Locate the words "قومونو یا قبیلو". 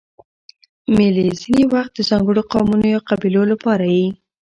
2.51-3.43